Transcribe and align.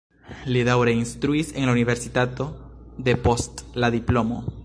Li 0.53 0.61
daŭre 0.69 0.93
instruis 0.99 1.51
en 1.59 1.69
la 1.69 1.75
universitato 1.77 2.49
depost 3.11 3.65
la 3.85 3.93
diplomo. 4.01 4.43